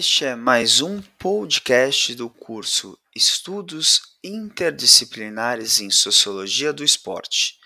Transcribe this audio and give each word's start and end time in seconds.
Este 0.00 0.24
é 0.24 0.34
mais 0.34 0.80
um 0.80 1.02
podcast 1.18 2.14
do 2.14 2.30
curso 2.30 2.98
Estudos 3.14 4.00
Interdisciplinares 4.24 5.78
em 5.78 5.90
Sociologia 5.90 6.72
do 6.72 6.82
Esporte. 6.82 7.58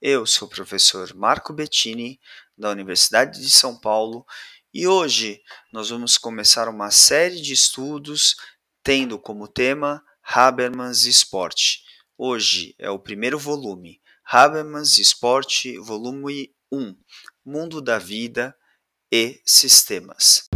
Eu 0.00 0.24
sou 0.24 0.46
o 0.46 0.48
professor 0.48 1.12
Marco 1.16 1.52
Bettini, 1.52 2.20
da 2.56 2.70
Universidade 2.70 3.40
de 3.40 3.50
São 3.50 3.76
Paulo, 3.76 4.24
e 4.72 4.86
hoje 4.86 5.42
nós 5.72 5.90
vamos 5.90 6.16
começar 6.16 6.68
uma 6.68 6.92
série 6.92 7.42
de 7.42 7.52
estudos 7.52 8.36
tendo 8.84 9.18
como 9.18 9.48
tema 9.48 10.00
Habermas 10.22 11.06
Esporte. 11.06 11.82
Hoje 12.16 12.72
é 12.78 12.88
o 12.88 13.00
primeiro 13.00 13.36
volume, 13.36 14.00
Habermas 14.24 14.96
Esporte, 14.96 15.76
volume 15.76 16.54
1, 16.70 16.96
Mundo 17.44 17.82
da 17.82 17.98
Vida 17.98 18.56
e 19.12 19.42
Sistemas. 19.44 20.48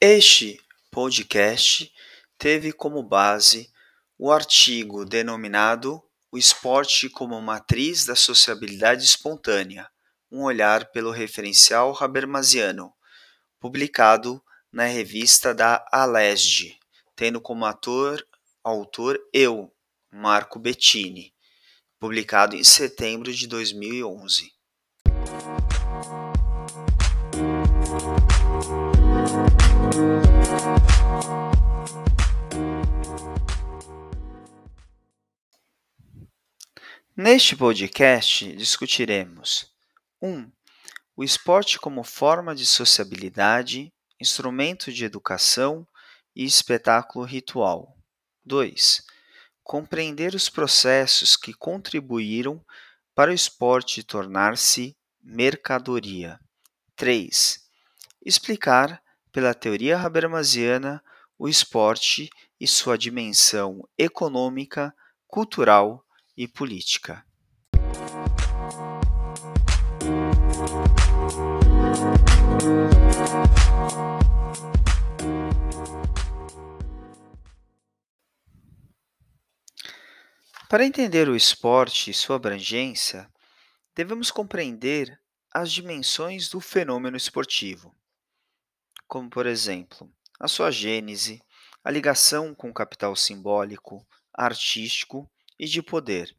Este 0.00 0.58
podcast 0.90 1.92
teve 2.38 2.72
como 2.72 3.02
base 3.02 3.70
o 4.18 4.32
artigo 4.32 5.04
denominado 5.04 6.02
O 6.32 6.38
Esporte 6.38 7.10
como 7.10 7.38
Matriz 7.42 8.06
da 8.06 8.16
Sociabilidade 8.16 9.04
Espontânea, 9.04 9.90
um 10.32 10.44
olhar 10.44 10.90
pelo 10.90 11.10
referencial 11.10 11.94
Habermasiano, 12.00 12.94
publicado 13.60 14.42
na 14.72 14.86
revista 14.86 15.54
da 15.54 15.86
Alesd, 15.92 16.78
tendo 17.14 17.42
como 17.42 17.66
ator, 17.66 18.26
autor 18.62 19.20
eu, 19.34 19.70
Marco 20.10 20.58
Bettini, 20.58 21.33
publicado 22.04 22.54
em 22.54 22.62
setembro 22.62 23.32
de 23.32 23.46
2011. 23.46 24.52
Neste 37.16 37.56
podcast 37.56 38.54
discutiremos 38.54 39.72
1. 40.20 40.28
Um, 40.28 40.52
o 41.16 41.24
esporte 41.24 41.78
como 41.78 42.04
forma 42.04 42.54
de 42.54 42.66
sociabilidade, 42.66 43.90
instrumento 44.20 44.92
de 44.92 45.06
educação 45.06 45.88
e 46.36 46.44
espetáculo 46.44 47.24
ritual. 47.24 47.96
2. 48.44 49.13
Compreender 49.64 50.34
os 50.34 50.50
processos 50.50 51.38
que 51.38 51.54
contribuíram 51.54 52.62
para 53.14 53.30
o 53.30 53.34
esporte 53.34 54.02
tornar-se 54.02 54.94
mercadoria. 55.22 56.38
3. 56.94 57.60
Explicar, 58.24 59.02
pela 59.32 59.54
teoria 59.54 59.98
habermasiana, 59.98 61.02
o 61.38 61.48
esporte 61.48 62.28
e 62.60 62.68
sua 62.68 62.98
dimensão 62.98 63.88
econômica, 63.96 64.94
cultural 65.26 66.04
e 66.36 66.46
política. 66.46 67.24
Para 80.74 80.84
entender 80.84 81.28
o 81.28 81.36
esporte 81.36 82.10
e 82.10 82.12
sua 82.12 82.34
abrangência, 82.34 83.30
devemos 83.94 84.32
compreender 84.32 85.20
as 85.52 85.70
dimensões 85.70 86.48
do 86.48 86.60
fenômeno 86.60 87.16
esportivo, 87.16 87.94
como, 89.06 89.30
por 89.30 89.46
exemplo, 89.46 90.12
a 90.40 90.48
sua 90.48 90.72
gênese, 90.72 91.40
a 91.84 91.92
ligação 91.92 92.52
com 92.52 92.70
o 92.70 92.74
capital 92.74 93.14
simbólico, 93.14 94.04
artístico 94.36 95.30
e 95.56 95.66
de 95.66 95.80
poder, 95.80 96.36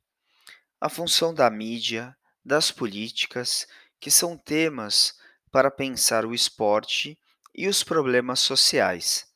a 0.81 0.89
função 0.89 1.33
da 1.33 1.49
mídia, 1.49 2.13
das 2.43 2.71
políticas, 2.71 3.65
que 4.01 4.11
são 4.11 4.37
temas 4.37 5.17
para 5.49 5.71
pensar 5.71 6.25
o 6.25 6.33
esporte 6.33 7.17
e 7.55 7.69
os 7.69 7.85
problemas 7.85 8.41
sociais. 8.41 9.33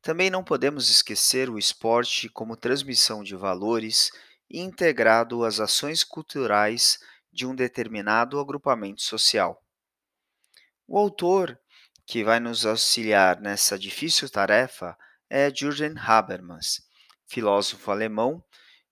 Também 0.00 0.30
não 0.30 0.44
podemos 0.44 0.88
esquecer 0.88 1.50
o 1.50 1.58
esporte 1.58 2.28
como 2.28 2.56
transmissão 2.56 3.24
de 3.24 3.34
valores 3.34 4.12
integrado 4.50 5.44
às 5.44 5.60
ações 5.60 6.04
culturais 6.04 6.98
de 7.32 7.46
um 7.46 7.54
determinado 7.54 8.38
agrupamento 8.38 9.02
social. 9.02 9.62
O 10.86 10.98
autor 10.98 11.58
que 12.06 12.22
vai 12.22 12.38
nos 12.38 12.64
auxiliar 12.64 13.40
nessa 13.40 13.78
difícil 13.78 14.30
tarefa 14.30 14.96
é 15.28 15.50
Jürgen 15.52 15.94
Habermas, 15.98 16.80
filósofo 17.26 17.90
alemão 17.90 18.42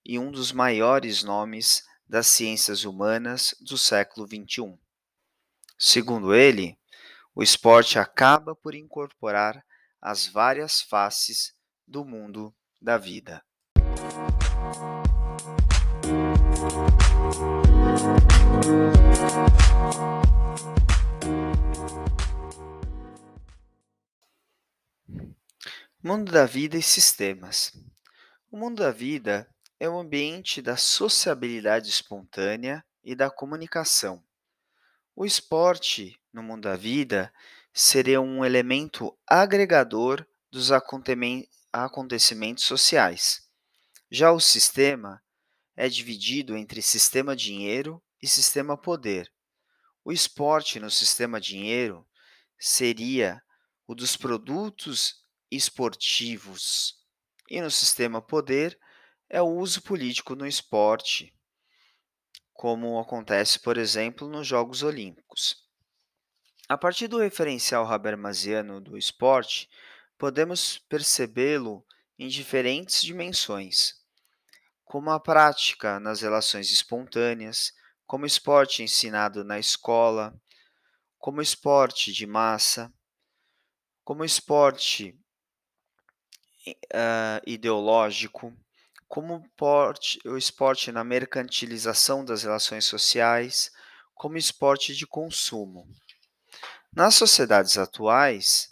e 0.03 0.19
um 0.19 0.29
dos 0.29 0.51
maiores 0.51 1.23
nomes 1.23 1.83
das 2.07 2.27
ciências 2.27 2.83
humanas 2.83 3.55
do 3.61 3.77
século 3.77 4.27
XXI. 4.27 4.77
Segundo 5.79 6.35
ele, 6.35 6.77
o 7.33 7.41
esporte 7.41 7.97
acaba 7.97 8.55
por 8.55 8.75
incorporar 8.75 9.65
as 10.01 10.27
várias 10.27 10.81
faces 10.81 11.53
do 11.87 12.05
mundo 12.05 12.53
da 12.81 12.97
vida. 12.97 13.43
Mundo 26.01 26.31
da 26.31 26.45
vida 26.45 26.77
e 26.77 26.83
sistemas. 26.83 27.73
O 28.51 28.57
mundo 28.57 28.83
da 28.83 28.91
vida 28.91 29.49
é 29.79 29.89
o 29.89 29.97
ambiente 29.97 30.61
da 30.61 30.77
sociabilidade 30.77 31.89
espontânea 31.89 32.85
e 33.03 33.15
da 33.15 33.29
comunicação. 33.29 34.23
O 35.15 35.25
esporte, 35.25 36.19
no 36.31 36.43
mundo 36.43 36.63
da 36.63 36.75
vida, 36.75 37.33
seria 37.73 38.21
um 38.21 38.45
elemento 38.45 39.17
agregador 39.25 40.25
dos 40.51 40.71
acontecimentos 40.71 42.63
sociais. 42.63 43.49
Já 44.11 44.31
o 44.31 44.39
sistema 44.39 45.21
é 45.75 45.89
dividido 45.89 46.55
entre 46.55 46.81
sistema 46.81 47.35
dinheiro 47.35 48.01
e 48.21 48.27
sistema 48.27 48.77
poder. 48.77 49.31
O 50.03 50.11
esporte 50.11 50.79
no 50.79 50.89
sistema 50.89 51.39
dinheiro 51.41 52.07
seria 52.57 53.41
o 53.87 53.93
dos 53.93 54.15
produtos 54.15 55.23
esportivos, 55.51 56.95
e 57.49 57.61
no 57.61 57.69
sistema 57.69 58.21
poder 58.21 58.79
é 59.29 59.41
o 59.41 59.47
uso 59.47 59.81
político 59.81 60.35
no 60.35 60.47
esporte, 60.47 61.33
como 62.53 62.99
acontece, 62.99 63.59
por 63.59 63.77
exemplo, 63.77 64.27
nos 64.29 64.47
Jogos 64.47 64.81
Olímpicos. 64.81 65.63
A 66.67 66.77
partir 66.77 67.07
do 67.07 67.19
referencial 67.19 67.85
habermasiano 67.91 68.81
do 68.81 68.97
esporte, 68.97 69.69
podemos 70.17 70.79
percebê-lo 70.79 71.85
em 72.17 72.27
diferentes 72.27 73.03
dimensões, 73.03 74.04
como 74.85 75.09
a 75.09 75.19
prática 75.19 75.99
nas 75.99 76.21
relações 76.21 76.71
espontâneas, 76.71 77.73
como 78.05 78.25
esporte 78.25 78.83
ensinado 78.83 79.43
na 79.43 79.59
escola, 79.59 80.33
como 81.17 81.41
esporte 81.41 82.13
de 82.13 82.27
massa, 82.27 82.93
como 84.03 84.23
esporte 84.23 85.19
uh, 86.67 87.41
ideológico, 87.45 88.55
como 89.07 89.43
o 90.25 90.37
esporte 90.37 90.91
na 90.91 91.03
mercantilização 91.03 92.23
das 92.23 92.43
relações 92.43 92.85
sociais, 92.85 93.71
como 94.13 94.37
esporte 94.37 94.95
de 94.95 95.07
consumo. 95.07 95.87
Nas 96.93 97.15
sociedades 97.15 97.77
atuais, 97.77 98.69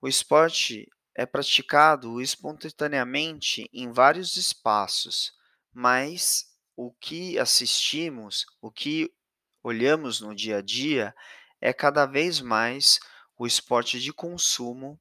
o 0.00 0.08
esporte 0.08 0.88
é 1.14 1.26
praticado 1.26 2.20
espontaneamente 2.20 3.68
em 3.72 3.92
vários 3.92 4.36
espaços, 4.36 5.32
mas 5.80 6.52
o 6.74 6.90
que 6.90 7.38
assistimos, 7.38 8.44
o 8.60 8.68
que 8.68 9.14
olhamos 9.62 10.20
no 10.20 10.34
dia 10.34 10.56
a 10.56 10.60
dia, 10.60 11.14
é 11.60 11.72
cada 11.72 12.04
vez 12.04 12.40
mais 12.40 12.98
o 13.38 13.46
esporte 13.46 14.00
de 14.00 14.12
consumo 14.12 15.00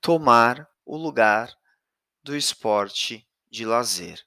tomar 0.00 0.68
o 0.84 0.96
lugar 0.96 1.56
do 2.20 2.36
esporte 2.36 3.24
de 3.48 3.64
lazer. 3.64 4.26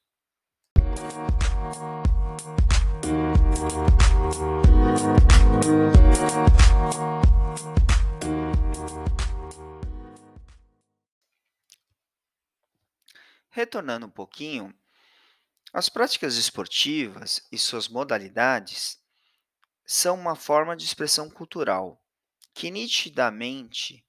Retornando 13.50 14.06
um 14.06 14.10
pouquinho, 14.10 14.74
as 15.74 15.88
práticas 15.88 16.36
esportivas 16.36 17.46
e 17.52 17.58
suas 17.58 17.88
modalidades 17.88 19.00
são 19.86 20.16
uma 20.16 20.36
forma 20.36 20.76
de 20.76 20.84
expressão 20.84 21.30
cultural 21.30 22.02
que 22.54 22.70
nitidamente 22.70 24.06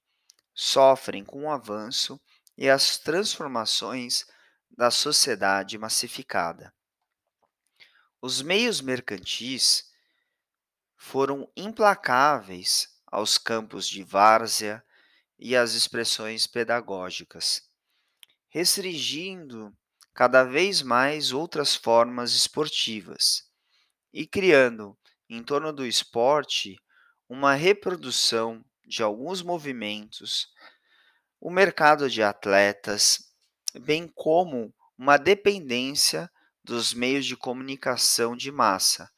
sofrem 0.53 1.23
com 1.23 1.43
o 1.43 1.51
avanço 1.51 2.19
e 2.57 2.69
as 2.69 2.97
transformações 2.97 4.25
da 4.69 4.91
sociedade 4.91 5.77
massificada. 5.77 6.73
Os 8.21 8.41
meios 8.41 8.81
mercantis 8.81 9.89
foram 10.97 11.51
implacáveis 11.55 12.89
aos 13.07 13.37
campos 13.37 13.87
de 13.87 14.03
várzea 14.03 14.83
e 15.37 15.55
às 15.55 15.73
expressões 15.73 16.47
pedagógicas, 16.47 17.69
restringindo 18.49 19.75
cada 20.13 20.43
vez 20.43 20.81
mais 20.81 21.31
outras 21.31 21.75
formas 21.75 22.33
esportivas 22.35 23.43
e 24.13 24.27
criando, 24.27 24.97
em 25.29 25.43
torno 25.43 25.73
do 25.73 25.85
esporte, 25.85 26.77
uma 27.27 27.53
reprodução 27.55 28.63
de 28.85 29.01
alguns 29.01 29.41
movimentos, 29.41 30.47
o 31.41 31.49
mercado 31.49 32.09
de 32.09 32.21
atletas, 32.21 33.33
bem 33.81 34.07
como 34.07 34.73
uma 34.97 35.17
dependência 35.17 36.29
dos 36.63 36.93
meios 36.93 37.25
de 37.25 37.35
comunicação 37.35 38.35
de 38.35 38.51
massa, 38.51 39.09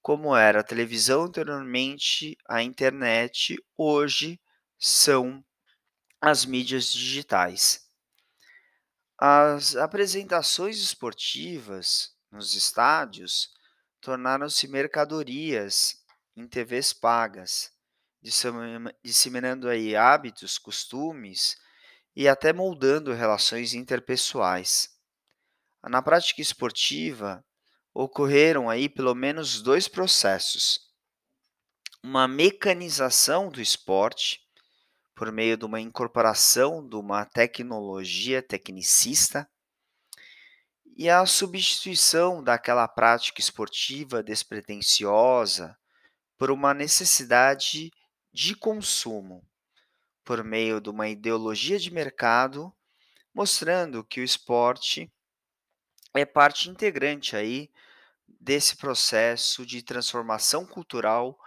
como 0.00 0.36
era 0.36 0.60
a 0.60 0.64
televisão 0.64 1.24
anteriormente, 1.24 2.36
a 2.48 2.62
internet, 2.62 3.56
hoje 3.76 4.40
são 4.78 5.44
as 6.20 6.44
mídias 6.44 6.92
digitais. 6.92 7.83
As 9.18 9.76
apresentações 9.76 10.78
esportivas 10.78 12.14
nos 12.32 12.54
estádios 12.54 13.48
tornaram-se 14.00 14.66
mercadorias 14.66 16.04
em 16.36 16.48
TVs 16.48 16.92
pagas, 16.92 17.70
disseminando 19.02 19.68
aí 19.68 19.94
hábitos, 19.94 20.58
costumes 20.58 21.56
e 22.16 22.28
até 22.28 22.52
moldando 22.52 23.12
relações 23.12 23.72
interpessoais. 23.72 24.88
Na 25.82 26.02
prática 26.02 26.42
esportiva, 26.42 27.44
ocorreram 27.92 28.68
aí 28.68 28.88
pelo 28.88 29.14
menos 29.14 29.62
dois 29.62 29.86
processos. 29.86 30.92
Uma 32.02 32.26
mecanização 32.26 33.48
do 33.48 33.60
esporte, 33.60 34.43
por 35.14 35.30
meio 35.30 35.56
de 35.56 35.64
uma 35.64 35.80
incorporação 35.80 36.86
de 36.86 36.96
uma 36.96 37.24
tecnologia 37.24 38.42
tecnicista, 38.42 39.48
e 40.96 41.10
a 41.10 41.26
substituição 41.26 42.42
daquela 42.42 42.86
prática 42.86 43.40
esportiva 43.40 44.22
despretensiosa 44.22 45.76
por 46.36 46.50
uma 46.50 46.72
necessidade 46.72 47.90
de 48.32 48.54
consumo, 48.54 49.44
por 50.24 50.44
meio 50.44 50.80
de 50.80 50.88
uma 50.88 51.08
ideologia 51.08 51.78
de 51.78 51.92
mercado, 51.92 52.72
mostrando 53.32 54.04
que 54.04 54.20
o 54.20 54.24
esporte 54.24 55.12
é 56.14 56.24
parte 56.24 56.70
integrante 56.70 57.34
aí 57.34 57.70
desse 58.40 58.76
processo 58.76 59.66
de 59.66 59.82
transformação 59.82 60.64
cultural 60.64 61.38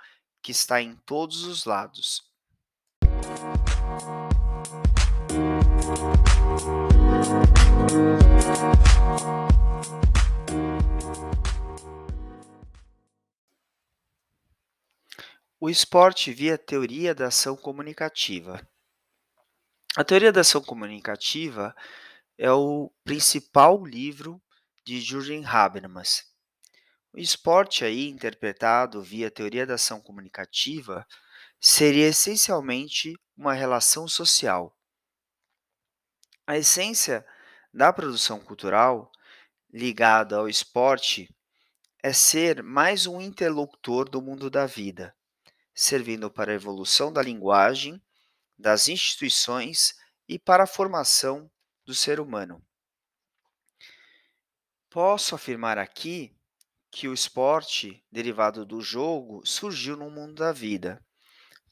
que 0.41 0.51
está 0.51 0.81
em 0.81 0.95
todos 1.05 1.43
os 1.45 1.63
lados. 1.63 2.26
O 15.59 15.69
esporte 15.69 16.31
via 16.31 16.55
teoria 16.55 17.15
da 17.15 17.27
ação 17.27 17.57
comunicativa. 17.57 18.61
A 19.95 20.03
teoria 20.03 20.31
da 20.31 20.41
ação 20.41 20.61
comunicativa 20.61 21.75
é 22.37 22.51
o 22.51 22.91
principal 23.03 23.83
livro 23.83 24.39
de 24.85 25.01
Jürgen 25.01 25.43
Habermas. 25.43 26.23
O 27.11 27.17
esporte 27.17 27.83
aí 27.83 28.07
interpretado 28.07 29.01
via 29.01 29.31
teoria 29.31 29.65
da 29.65 29.73
ação 29.73 29.99
comunicativa 29.99 31.03
seria 31.59 32.07
essencialmente 32.07 33.15
uma 33.35 33.53
relação 33.53 34.07
social. 34.07 34.76
A 36.49 36.57
essência 36.57 37.27
da 37.73 37.91
produção 37.91 38.39
cultural 38.39 39.11
ligada 39.69 40.37
ao 40.37 40.47
esporte 40.47 41.29
é 42.01 42.13
ser 42.13 42.63
mais 42.63 43.05
um 43.05 43.19
interlocutor 43.19 44.09
do 44.09 44.21
mundo 44.21 44.49
da 44.49 44.65
vida, 44.65 45.13
servindo 45.75 46.31
para 46.31 46.53
a 46.53 46.55
evolução 46.55 47.11
da 47.11 47.21
linguagem, 47.21 48.01
das 48.57 48.87
instituições 48.87 49.93
e 50.25 50.39
para 50.39 50.63
a 50.63 50.67
formação 50.67 51.51
do 51.85 51.93
ser 51.93 52.17
humano. 52.17 52.65
Posso 54.89 55.35
afirmar 55.35 55.77
aqui 55.77 56.33
que 56.89 57.09
o 57.09 57.13
esporte, 57.13 58.01
derivado 58.09 58.65
do 58.65 58.79
jogo, 58.79 59.45
surgiu 59.45 59.97
no 59.97 60.09
mundo 60.09 60.35
da 60.35 60.53
vida, 60.53 61.05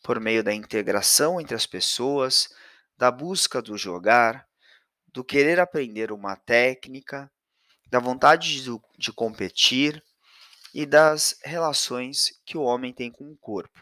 por 0.04 0.20
meio 0.20 0.44
da 0.44 0.54
integração 0.54 1.40
entre 1.40 1.56
as 1.56 1.66
pessoas, 1.66 2.50
da 2.98 3.10
busca 3.10 3.62
do 3.62 3.78
jogar, 3.78 4.46
do 5.16 5.24
querer 5.24 5.62
aprender 5.62 6.12
uma 6.12 6.36
técnica, 6.36 7.32
da 7.88 8.00
vontade 8.00 8.62
de, 8.62 8.70
de 8.98 9.14
competir 9.14 10.04
e 10.74 10.86
das 10.86 11.40
relações 11.42 12.38
que 12.46 12.58
o 12.58 12.64
homem 12.64 12.94
tem 12.94 13.10
com 13.10 13.32
o 13.32 13.38
corpo. 13.38 13.82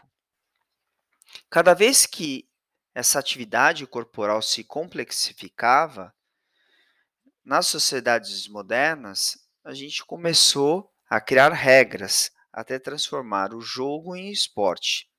Cada 1.50 1.74
vez 1.74 2.06
que 2.06 2.48
essa 2.94 3.18
atividade 3.18 3.84
corporal 3.84 4.40
se 4.40 4.62
complexificava, 4.62 6.14
nas 7.44 7.66
sociedades 7.66 8.46
modernas, 8.46 9.36
a 9.64 9.74
gente 9.74 10.04
começou 10.04 10.88
a 11.10 11.20
criar 11.20 11.52
regras 11.52 12.30
até 12.52 12.78
transformar 12.78 13.52
o 13.52 13.60
jogo 13.60 14.14
em 14.14 14.30
esporte, 14.30 15.10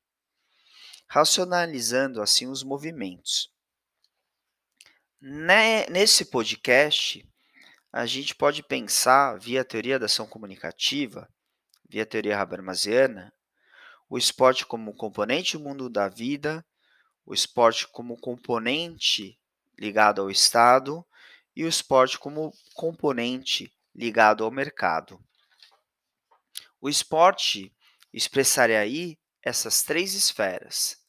racionalizando 1.09 2.21
assim 2.21 2.47
os 2.47 2.63
movimentos. 2.63 3.53
Nesse 5.27 6.23
podcast, 6.25 7.27
a 7.91 8.05
gente 8.05 8.35
pode 8.35 8.61
pensar, 8.61 9.39
via 9.39 9.65
teoria 9.65 9.97
da 9.97 10.05
ação 10.05 10.27
comunicativa, 10.27 11.27
via 11.89 12.05
teoria 12.05 12.39
habermasiana, 12.39 13.33
o 14.07 14.19
esporte 14.19 14.67
como 14.67 14.93
componente 14.93 15.57
do 15.57 15.63
mundo 15.63 15.89
da 15.89 16.07
vida, 16.07 16.63
o 17.25 17.33
esporte 17.33 17.87
como 17.87 18.15
componente 18.19 19.39
ligado 19.79 20.21
ao 20.21 20.29
Estado 20.29 21.03
e 21.55 21.63
o 21.63 21.67
esporte 21.67 22.19
como 22.19 22.53
componente 22.75 23.75
ligado 23.95 24.43
ao 24.43 24.51
mercado. 24.51 25.19
O 26.79 26.87
esporte 26.87 27.75
expressaria 28.13 28.79
aí 28.79 29.17
essas 29.41 29.81
três 29.81 30.13
esferas. 30.13 31.03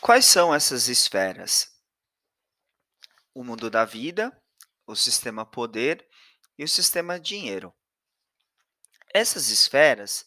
Quais 0.00 0.24
são 0.24 0.54
essas 0.54 0.88
esferas? 0.88 1.70
O 3.34 3.44
mundo 3.44 3.68
da 3.68 3.84
vida, 3.84 4.36
o 4.86 4.96
sistema 4.96 5.44
poder 5.44 6.08
e 6.56 6.64
o 6.64 6.68
sistema 6.68 7.20
dinheiro. 7.20 7.74
Essas 9.12 9.50
esferas 9.50 10.26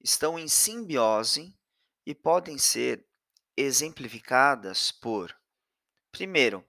estão 0.00 0.38
em 0.38 0.48
simbiose 0.48 1.56
e 2.04 2.14
podem 2.14 2.58
ser 2.58 3.06
exemplificadas 3.56 4.90
por, 4.90 5.32
primeiro, 6.10 6.68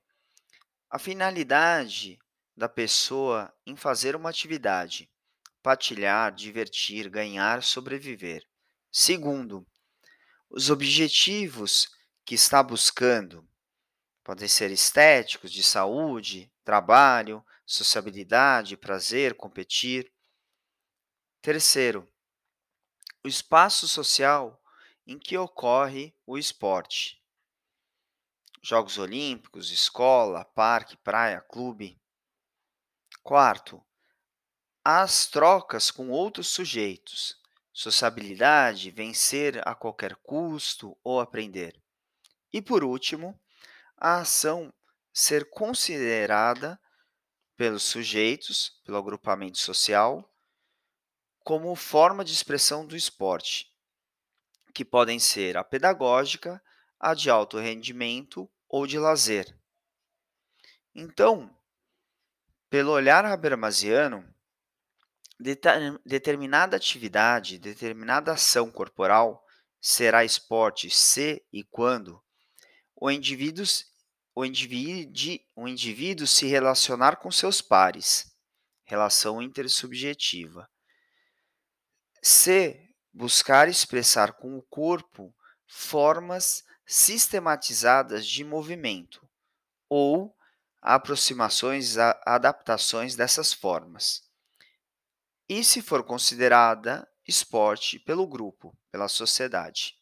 a 0.90 1.00
finalidade 1.00 2.20
da 2.56 2.70
pessoa 2.70 3.54
em 3.66 3.76
fazer 3.76 4.16
uma 4.16 4.30
atividade, 4.30 5.10
partilhar, 5.62 6.34
divertir, 6.34 7.10
ganhar, 7.10 7.64
sobreviver. 7.64 8.48
Segundo, 8.92 9.66
os 10.50 10.70
objetivos 10.70 11.90
que 12.26 12.36
está 12.36 12.62
buscando 12.62 13.48
podem 14.24 14.48
ser 14.48 14.72
estéticos, 14.72 15.52
de 15.52 15.64
saúde, 15.64 16.52
trabalho, 16.64 17.44
sociabilidade, 17.66 18.78
prazer, 18.78 19.36
competir. 19.36 20.12
Terceiro, 21.42 22.08
o 23.24 23.28
espaço 23.28 23.88
social 23.88 24.62
em 25.06 25.18
que 25.18 25.38
ocorre 25.38 26.16
o 26.26 26.38
esporte. 26.38 27.22
Jogos 28.62 28.98
Olímpicos, 28.98 29.72
escola, 29.72 30.46
parque, 30.46 30.96
praia, 30.98 31.42
clube. 31.42 32.00
Quarto, 33.24 33.82
as 34.84 35.28
trocas 35.28 35.90
com 35.90 36.10
outros 36.10 36.50
sujeitos, 36.50 37.40
sociabilidade, 37.72 38.92
vencer 38.92 39.66
a 39.66 39.74
qualquer 39.74 40.18
custo 40.18 40.98
ou 41.02 41.22
aprender. 41.22 41.82
E 42.52 42.62
por 42.62 42.84
último, 42.84 43.40
a 43.96 44.18
ação 44.18 44.74
ser 45.14 45.50
considerada 45.50 46.78
pelos 47.56 47.84
sujeitos, 47.84 48.82
pelo 48.84 48.98
agrupamento 48.98 49.58
social, 49.58 50.30
como 51.46 51.74
forma 51.78 52.26
de 52.26 52.34
expressão 52.34 52.86
do 52.86 52.94
esporte, 52.94 53.74
que 54.74 54.84
podem 54.84 55.18
ser 55.18 55.56
a 55.56 55.64
pedagógica, 55.64 56.62
a 57.00 57.14
de 57.14 57.30
alto 57.30 57.58
rendimento 57.58 58.52
ou 58.68 58.86
de 58.86 59.00
lazer. 59.00 59.58
Então, 60.94 61.50
pelo 62.74 62.92
olhar 62.92 63.24
habermasiano, 63.24 64.28
determinada 66.04 66.76
atividade, 66.76 67.60
determinada 67.60 68.32
ação 68.32 68.72
corporal 68.72 69.46
será 69.80 70.26
esporte 70.26 70.90
se 70.90 71.46
e 71.54 71.64
quando 71.64 72.20
o 72.96 73.12
indivíduo, 73.12 73.64
o 74.34 74.44
indivíduo, 74.44 75.40
o 75.56 75.68
indivíduo 75.68 76.26
se 76.26 76.48
relacionar 76.48 77.18
com 77.18 77.30
seus 77.30 77.62
pares, 77.62 78.36
relação 78.86 79.40
intersubjetiva. 79.40 80.68
Se 82.24 82.90
buscar 83.14 83.70
expressar 83.70 84.34
com 84.34 84.58
o 84.58 84.64
corpo 84.64 85.32
formas 85.68 86.64
sistematizadas 86.88 88.26
de 88.26 88.44
movimento 88.44 89.30
ou 89.88 90.36
aproximações, 90.84 91.98
adaptações 92.26 93.16
dessas 93.16 93.54
formas 93.54 94.22
e 95.48 95.64
se 95.64 95.82
for 95.82 96.04
considerada 96.04 97.08
esporte 97.26 97.98
pelo 98.00 98.28
grupo, 98.28 98.78
pela 98.92 99.08
sociedade. 99.08 99.96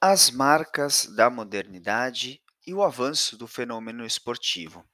As 0.00 0.30
marcas 0.30 1.06
da 1.14 1.28
modernidade 1.28 2.40
e 2.66 2.72
o 2.72 2.82
avanço 2.82 3.36
do 3.36 3.46
fenômeno 3.46 4.06
esportivo. 4.06 4.84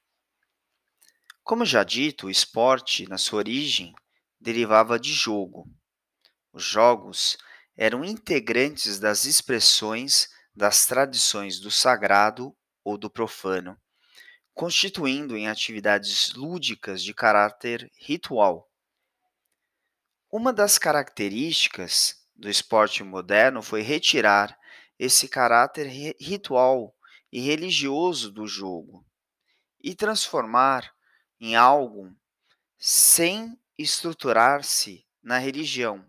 Como 1.50 1.64
já 1.64 1.82
dito, 1.82 2.28
o 2.28 2.30
esporte, 2.30 3.08
na 3.08 3.18
sua 3.18 3.38
origem, 3.38 3.92
derivava 4.40 5.00
de 5.00 5.12
jogo, 5.12 5.68
os 6.52 6.62
jogos 6.62 7.36
eram 7.76 8.04
integrantes 8.04 9.00
das 9.00 9.24
expressões 9.24 10.28
das 10.54 10.86
tradições 10.86 11.58
do 11.58 11.68
sagrado 11.68 12.56
ou 12.84 12.96
do 12.96 13.10
profano, 13.10 13.76
constituindo 14.54 15.36
em 15.36 15.48
atividades 15.48 16.32
lúdicas 16.34 17.02
de 17.02 17.12
caráter 17.12 17.90
ritual. 17.98 18.70
Uma 20.30 20.52
das 20.52 20.78
características 20.78 22.14
do 22.32 22.48
esporte 22.48 23.02
moderno 23.02 23.60
foi 23.60 23.82
retirar 23.82 24.56
esse 24.96 25.26
caráter 25.26 25.88
ritual 26.20 26.94
e 27.32 27.40
religioso 27.40 28.30
do 28.30 28.46
jogo 28.46 29.04
e 29.82 29.96
transformar 29.96 30.88
em 31.40 31.56
algo 31.56 32.14
sem 32.78 33.58
estruturar-se 33.78 35.06
na 35.22 35.38
religião, 35.38 36.04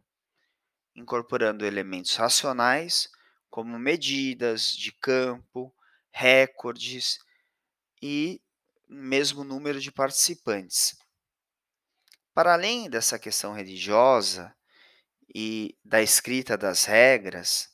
incorporando 0.94 1.66
elementos 1.66 2.16
racionais, 2.16 3.10
como 3.50 3.80
medidas 3.80 4.76
de 4.76 4.92
campo, 4.92 5.74
recordes 6.12 7.20
e 8.02 8.42
mesmo 8.88 9.44
número 9.44 9.80
de 9.80 9.92
participantes. 9.92 10.98
Para 12.34 12.54
além 12.54 12.90
dessa 12.90 13.20
questão 13.20 13.54
religiosa 13.54 14.56
e 15.34 15.78
da 15.84 16.02
escrita 16.02 16.58
das 16.58 16.86
regras, 16.86 17.70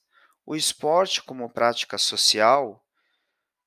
o 0.45 0.55
esporte 0.55 1.23
como 1.23 1.49
prática 1.49 1.97
social 1.97 2.83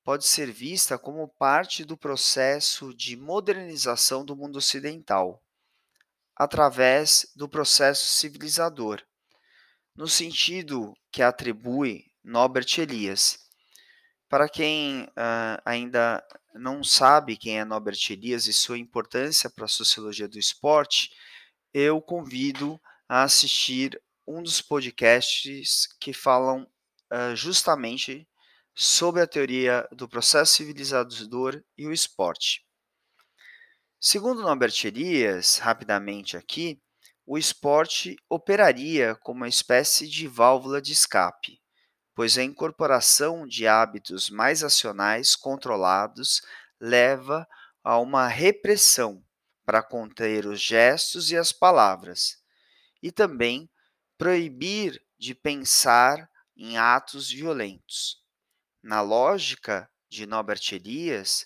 pode 0.03 0.25
ser 0.25 0.51
vista 0.51 0.97
como 0.97 1.27
parte 1.27 1.85
do 1.85 1.95
processo 1.95 2.93
de 2.93 3.15
modernização 3.15 4.25
do 4.25 4.35
mundo 4.35 4.57
ocidental, 4.57 5.43
através 6.35 7.31
do 7.35 7.47
processo 7.47 8.07
civilizador, 8.07 9.01
no 9.95 10.07
sentido 10.07 10.93
que 11.11 11.21
atribui 11.21 12.05
Norbert 12.23 12.79
Elias. 12.79 13.39
Para 14.27 14.47
quem 14.47 15.03
uh, 15.03 15.61
ainda 15.65 16.25
não 16.53 16.83
sabe 16.83 17.37
quem 17.37 17.59
é 17.59 17.65
Norbert 17.65 17.99
Elias 18.09 18.47
e 18.47 18.53
sua 18.53 18.77
importância 18.77 19.49
para 19.49 19.65
a 19.65 19.69
sociologia 19.69 20.27
do 20.27 20.39
esporte, 20.39 21.11
eu 21.73 22.01
convido 22.01 22.81
a 23.07 23.23
assistir 23.23 24.01
um 24.25 24.41
dos 24.41 24.61
podcasts 24.61 25.87
que 25.99 26.13
falam 26.13 26.67
uh, 27.11 27.35
justamente 27.35 28.27
sobre 28.73 29.21
a 29.21 29.27
teoria 29.27 29.87
do 29.91 30.07
processo 30.07 30.53
civilizador 30.53 31.63
e 31.77 31.85
o 31.85 31.93
esporte. 31.93 32.65
Segundo 33.99 34.41
Norbert 34.41 34.73
Elias, 34.83 35.57
rapidamente 35.57 36.35
aqui, 36.35 36.81
o 37.25 37.37
esporte 37.37 38.15
operaria 38.29 39.15
como 39.15 39.41
uma 39.41 39.47
espécie 39.47 40.07
de 40.07 40.27
válvula 40.27 40.81
de 40.81 40.91
escape, 40.91 41.61
pois 42.15 42.37
a 42.37 42.43
incorporação 42.43 43.45
de 43.45 43.67
hábitos 43.67 44.29
mais 44.29 44.63
acionais 44.63 45.35
controlados 45.35 46.41
leva 46.79 47.47
a 47.83 47.99
uma 47.99 48.27
repressão 48.27 49.23
para 49.65 49.83
conter 49.83 50.45
os 50.45 50.59
gestos 50.59 51.31
e 51.31 51.37
as 51.37 51.51
palavras, 51.51 52.37
e 53.01 53.11
também 53.11 53.69
proibir 54.17 55.01
de 55.17 55.33
pensar 55.33 56.29
em 56.55 56.77
atos 56.77 57.29
violentos. 57.29 58.20
Na 58.83 58.99
lógica 58.99 59.87
de 60.09 60.25
Norbert 60.25 60.61
Elias, 60.71 61.45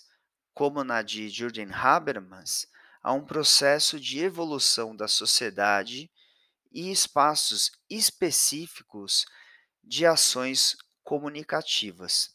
como 0.54 0.82
na 0.82 1.02
de 1.02 1.28
Jürgen 1.28 1.70
Habermas, 1.70 2.66
a 3.02 3.12
um 3.12 3.26
processo 3.26 4.00
de 4.00 4.20
evolução 4.20 4.96
da 4.96 5.06
sociedade 5.06 6.10
e 6.72 6.90
espaços 6.90 7.72
específicos 7.90 9.26
de 9.84 10.06
ações 10.06 10.78
comunicativas 11.04 12.34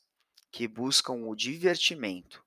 que 0.52 0.68
buscam 0.68 1.14
o 1.28 1.36
divertimento. 1.36 2.46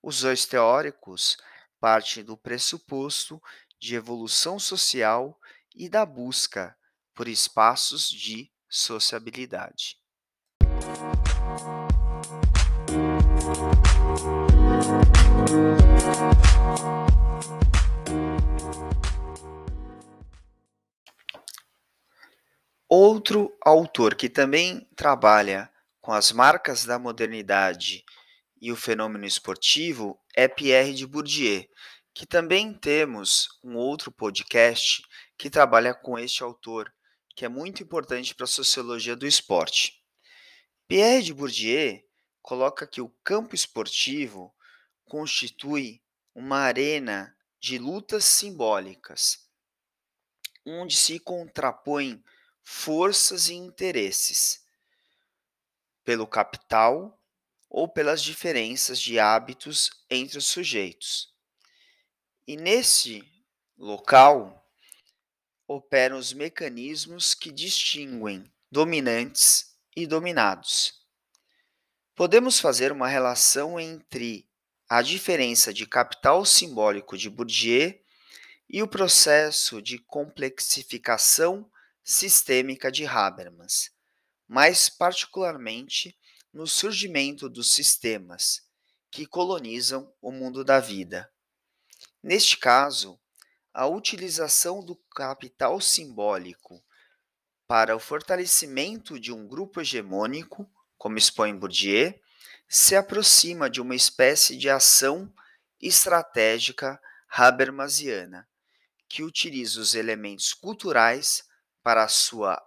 Os 0.00 0.20
dois 0.20 0.46
teóricos 0.46 1.36
partem 1.80 2.22
do 2.22 2.36
pressuposto 2.36 3.42
de 3.76 3.96
evolução 3.96 4.56
social 4.56 5.36
e 5.74 5.88
da 5.88 6.06
busca 6.06 6.78
por 7.12 7.26
espaços 7.26 8.08
de 8.08 8.52
sociabilidade. 8.68 9.97
Outro 22.88 23.54
autor 23.60 24.14
que 24.14 24.30
também 24.30 24.88
trabalha 24.96 25.70
com 26.00 26.12
as 26.12 26.32
marcas 26.32 26.86
da 26.86 26.98
modernidade 26.98 28.02
e 28.60 28.72
o 28.72 28.76
fenômeno 28.76 29.26
esportivo 29.26 30.18
é 30.34 30.48
Pierre 30.48 30.94
de 30.94 31.06
Bourdieu, 31.06 31.64
que 32.14 32.26
também 32.26 32.72
temos 32.72 33.48
um 33.62 33.76
outro 33.76 34.10
podcast 34.10 35.02
que 35.36 35.50
trabalha 35.50 35.92
com 35.92 36.18
este 36.18 36.42
autor, 36.42 36.90
que 37.36 37.44
é 37.44 37.48
muito 37.48 37.82
importante 37.82 38.34
para 38.34 38.44
a 38.44 38.48
sociologia 38.48 39.14
do 39.14 39.26
esporte. 39.26 39.92
Pierre 40.88 41.22
de 41.22 41.34
Bourdieu 41.34 42.00
coloca 42.48 42.86
que 42.86 43.02
o 43.02 43.10
campo 43.22 43.54
esportivo 43.54 44.56
constitui 45.04 46.02
uma 46.34 46.60
arena 46.60 47.36
de 47.60 47.76
lutas 47.76 48.24
simbólicas, 48.24 49.46
onde 50.64 50.96
se 50.96 51.18
contrapõem 51.18 52.24
forças 52.62 53.50
e 53.50 53.54
interesses, 53.54 54.64
pelo 56.02 56.26
capital 56.26 57.22
ou 57.68 57.86
pelas 57.86 58.22
diferenças 58.22 58.98
de 58.98 59.18
hábitos 59.18 59.90
entre 60.08 60.38
os 60.38 60.46
sujeitos. 60.46 61.30
E 62.46 62.56
nesse 62.56 63.30
local 63.76 64.66
operam 65.66 66.16
os 66.16 66.32
mecanismos 66.32 67.34
que 67.34 67.52
distinguem 67.52 68.50
dominantes 68.70 69.78
e 69.94 70.06
dominados. 70.06 70.97
Podemos 72.18 72.58
fazer 72.58 72.90
uma 72.90 73.06
relação 73.06 73.78
entre 73.78 74.44
a 74.88 75.02
diferença 75.02 75.72
de 75.72 75.86
capital 75.86 76.44
simbólico 76.44 77.16
de 77.16 77.30
Bourdieu 77.30 77.96
e 78.68 78.82
o 78.82 78.88
processo 78.88 79.80
de 79.80 80.00
complexificação 80.00 81.70
sistêmica 82.02 82.90
de 82.90 83.06
Habermas, 83.06 83.92
mais 84.48 84.88
particularmente 84.88 86.18
no 86.52 86.66
surgimento 86.66 87.48
dos 87.48 87.70
sistemas 87.72 88.62
que 89.12 89.24
colonizam 89.24 90.12
o 90.20 90.32
mundo 90.32 90.64
da 90.64 90.80
vida. 90.80 91.32
Neste 92.20 92.56
caso, 92.56 93.16
a 93.72 93.86
utilização 93.86 94.84
do 94.84 94.96
capital 95.14 95.80
simbólico 95.80 96.82
para 97.68 97.94
o 97.94 98.00
fortalecimento 98.00 99.20
de 99.20 99.32
um 99.32 99.46
grupo 99.46 99.80
hegemônico, 99.80 100.68
como 100.98 101.16
expõe 101.16 101.56
Bourdieu, 101.56 102.12
se 102.68 102.94
aproxima 102.94 103.70
de 103.70 103.80
uma 103.80 103.94
espécie 103.94 104.56
de 104.56 104.68
ação 104.68 105.32
estratégica 105.80 107.00
habermasiana, 107.30 108.46
que 109.08 109.22
utiliza 109.22 109.80
os 109.80 109.94
elementos 109.94 110.52
culturais 110.52 111.44
para 111.82 112.04
a 112.04 112.08
sua 112.08 112.60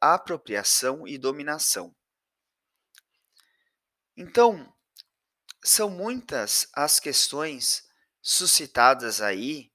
apropriação 0.00 1.08
e 1.08 1.18
dominação. 1.18 1.94
Então, 4.16 4.72
são 5.64 5.88
muitas 5.88 6.68
as 6.72 7.00
questões 7.00 7.88
suscitadas 8.20 9.20
aí 9.20 9.72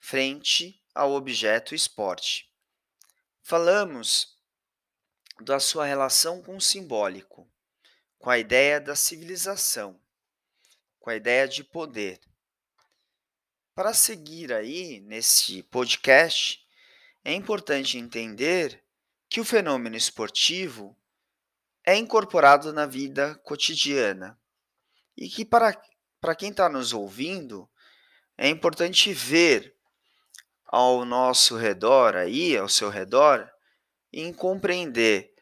frente 0.00 0.82
ao 0.94 1.12
objeto 1.12 1.74
esporte. 1.74 2.50
Falamos 3.42 4.35
da 5.40 5.60
sua 5.60 5.84
relação 5.84 6.42
com 6.42 6.56
o 6.56 6.60
simbólico, 6.60 7.48
com 8.18 8.30
a 8.30 8.38
ideia 8.38 8.80
da 8.80 8.96
civilização, 8.96 10.00
com 10.98 11.10
a 11.10 11.16
ideia 11.16 11.46
de 11.46 11.62
poder. 11.62 12.20
Para 13.74 13.92
seguir 13.92 14.52
aí 14.52 15.00
nesse 15.00 15.62
podcast, 15.64 16.66
é 17.24 17.32
importante 17.32 17.98
entender 17.98 18.82
que 19.28 19.40
o 19.40 19.44
fenômeno 19.44 19.96
esportivo 19.96 20.96
é 21.84 21.94
incorporado 21.94 22.72
na 22.72 22.86
vida 22.86 23.34
cotidiana 23.44 24.38
e 25.16 25.28
que 25.28 25.44
para, 25.44 25.80
para 26.20 26.34
quem 26.34 26.50
está 26.50 26.68
nos 26.68 26.92
ouvindo 26.92 27.68
é 28.36 28.48
importante 28.48 29.12
ver 29.12 29.76
ao 30.66 31.04
nosso 31.04 31.56
redor 31.56 32.16
aí, 32.16 32.56
ao 32.56 32.68
seu 32.68 32.90
redor, 32.90 33.50
em 34.12 34.32
compreender 34.32 35.32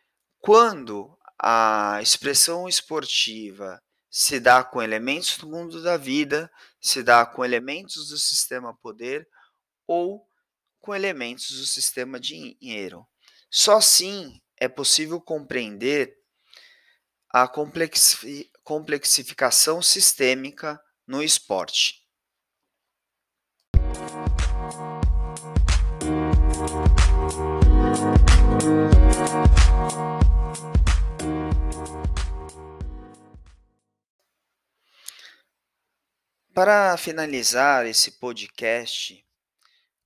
quando 0.40 1.16
a 1.38 1.98
expressão 2.02 2.68
esportiva 2.68 3.80
se 4.10 4.38
dá 4.38 4.62
com 4.62 4.80
elementos 4.82 5.36
do 5.38 5.48
mundo 5.48 5.82
da 5.82 5.96
vida, 5.96 6.50
se 6.80 7.02
dá 7.02 7.26
com 7.26 7.44
elementos 7.44 8.08
do 8.08 8.16
sistema 8.16 8.76
poder 8.76 9.28
ou 9.86 10.24
com 10.80 10.94
elementos 10.94 11.50
do 11.50 11.66
sistema 11.66 12.20
dinheiro. 12.20 13.06
Só 13.50 13.78
assim 13.78 14.40
é 14.56 14.68
possível 14.68 15.20
compreender 15.20 16.16
a 17.30 17.48
complexificação 18.62 19.82
sistêmica 19.82 20.80
no 21.06 21.22
esporte. 21.22 22.03
Para 36.54 36.96
finalizar 36.96 37.84
esse 37.84 38.12
podcast, 38.12 39.24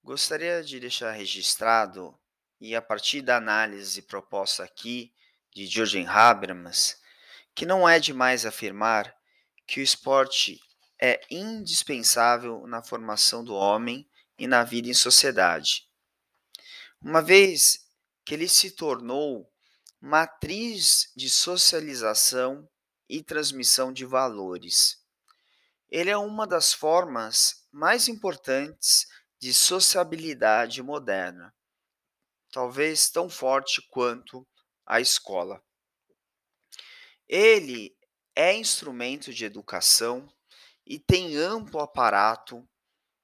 Gostaria 0.02 0.64
de 0.64 0.80
deixar 0.80 1.10
registrado, 1.10 2.18
e 2.58 2.74
a 2.74 2.80
partir 2.80 3.20
da 3.20 3.36
análise 3.36 4.00
proposta 4.00 4.64
aqui 4.64 5.12
de 5.54 5.66
Jürgen 5.66 6.06
Habermas, 6.06 6.98
que 7.54 7.66
não 7.66 7.86
é 7.86 8.00
demais 8.00 8.46
afirmar 8.46 9.14
que 9.66 9.80
o 9.80 9.82
esporte 9.82 10.58
é 10.98 11.20
indispensável 11.30 12.66
na 12.66 12.82
formação 12.82 13.44
do 13.44 13.54
homem 13.54 14.08
e 14.38 14.46
na 14.46 14.64
vida 14.64 14.88
em 14.88 14.94
sociedade. 14.94 15.86
Uma 17.02 17.20
vez 17.20 17.86
que 18.24 18.32
ele 18.32 18.48
se 18.48 18.70
tornou 18.70 19.52
matriz 20.00 21.12
de 21.14 21.28
socialização 21.28 22.66
e 23.06 23.22
transmissão 23.22 23.92
de 23.92 24.06
valores. 24.06 24.97
Ele 25.90 26.10
é 26.10 26.16
uma 26.16 26.46
das 26.46 26.72
formas 26.72 27.66
mais 27.72 28.08
importantes 28.08 29.06
de 29.40 29.54
sociabilidade 29.54 30.82
moderna, 30.82 31.54
talvez 32.52 33.08
tão 33.08 33.30
forte 33.30 33.80
quanto 33.88 34.46
a 34.86 35.00
escola. 35.00 35.62
Ele 37.28 37.96
é 38.34 38.54
instrumento 38.54 39.32
de 39.32 39.44
educação 39.44 40.28
e 40.86 40.98
tem 40.98 41.36
amplo 41.36 41.80
aparato 41.80 42.68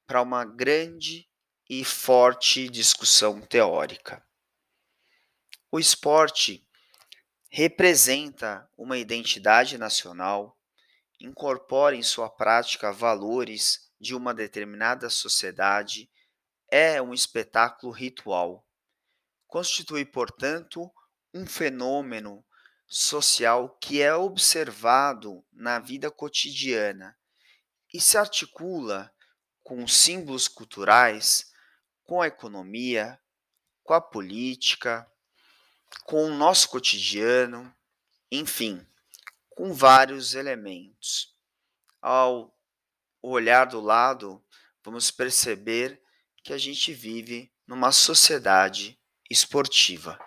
para 0.06 0.22
uma 0.22 0.44
grande 0.44 1.28
e 1.68 1.84
forte 1.84 2.68
discussão 2.68 3.40
teórica. 3.40 4.24
O 5.72 5.78
esporte 5.78 6.66
representa 7.50 8.68
uma 8.76 8.98
identidade 8.98 9.78
nacional, 9.78 10.53
incorpora 11.24 11.96
em 11.96 12.02
sua 12.02 12.28
prática 12.28 12.92
valores 12.92 13.90
de 13.98 14.14
uma 14.14 14.34
determinada 14.34 15.08
sociedade 15.08 16.10
é 16.70 17.00
um 17.00 17.14
espetáculo 17.14 17.92
ritual. 17.92 18.66
Constitui, 19.46 20.04
portanto, 20.04 20.92
um 21.32 21.46
fenômeno 21.46 22.44
social 22.86 23.76
que 23.80 24.02
é 24.02 24.14
observado 24.14 25.44
na 25.52 25.78
vida 25.78 26.10
cotidiana 26.10 27.16
e 27.92 28.00
se 28.00 28.18
articula 28.18 29.12
com 29.62 29.86
símbolos 29.88 30.46
culturais, 30.46 31.50
com 32.02 32.20
a 32.20 32.26
economia, 32.26 33.18
com 33.82 33.94
a 33.94 34.00
política, 34.00 35.10
com 36.04 36.26
o 36.26 36.34
nosso 36.34 36.68
cotidiano, 36.68 37.74
enfim, 38.30 38.86
com 39.54 39.72
vários 39.72 40.34
elementos. 40.34 41.34
Ao 42.02 42.52
olhar 43.22 43.66
do 43.66 43.80
lado, 43.80 44.44
vamos 44.84 45.10
perceber 45.10 46.00
que 46.42 46.52
a 46.52 46.58
gente 46.58 46.92
vive 46.92 47.50
numa 47.66 47.92
sociedade 47.92 48.98
esportiva. 49.30 50.18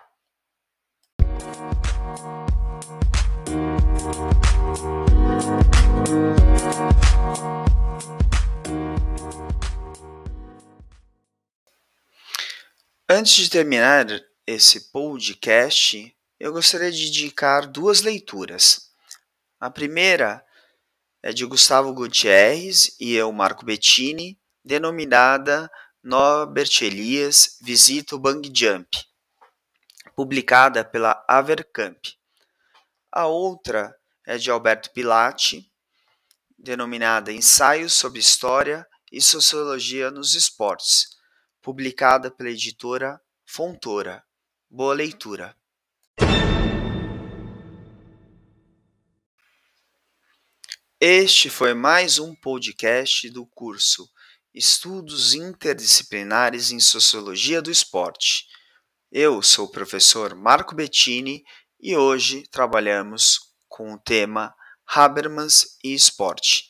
Antes 13.10 13.34
de 13.36 13.48
terminar 13.48 14.06
esse 14.46 14.90
podcast, 14.90 16.14
eu 16.38 16.52
gostaria 16.52 16.90
de 16.90 17.08
indicar 17.08 17.66
duas 17.66 18.02
leituras. 18.02 18.87
A 19.60 19.68
primeira 19.68 20.44
é 21.20 21.32
de 21.32 21.44
Gustavo 21.44 21.92
Gutierrez 21.92 22.94
e 23.00 23.14
eu, 23.14 23.32
Marco 23.32 23.64
Bettini, 23.64 24.38
denominada 24.64 25.68
Norbert 26.00 26.70
Elias 26.80 27.58
Visita 27.60 28.14
o 28.14 28.20
Bang 28.20 28.48
Jump, 28.54 28.88
publicada 30.14 30.84
pela 30.84 31.24
Avercamp. 31.26 31.98
A 33.10 33.26
outra 33.26 33.92
é 34.24 34.38
de 34.38 34.48
Alberto 34.48 34.92
Pilati, 34.92 35.68
denominada 36.56 37.32
Ensaios 37.32 37.94
sobre 37.94 38.20
História 38.20 38.86
e 39.10 39.20
Sociologia 39.20 40.08
nos 40.08 40.36
Esportes, 40.36 41.16
publicada 41.60 42.30
pela 42.30 42.50
editora 42.50 43.20
Fontoura. 43.44 44.22
Boa 44.70 44.94
leitura! 44.94 45.56
Este 51.00 51.48
foi 51.48 51.74
mais 51.74 52.18
um 52.18 52.34
podcast 52.34 53.30
do 53.30 53.46
curso 53.46 54.10
Estudos 54.52 55.32
Interdisciplinares 55.32 56.72
em 56.72 56.80
Sociologia 56.80 57.62
do 57.62 57.70
Esporte. 57.70 58.46
Eu 59.08 59.40
sou 59.40 59.66
o 59.66 59.70
professor 59.70 60.34
Marco 60.34 60.74
Bettini 60.74 61.44
e 61.80 61.96
hoje 61.96 62.42
trabalhamos 62.50 63.38
com 63.68 63.92
o 63.92 63.98
tema 64.00 64.52
Habermas 64.88 65.78
e 65.84 65.94
Esporte. 65.94 66.67